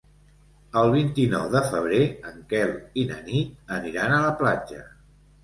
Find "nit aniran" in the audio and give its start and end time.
3.29-4.17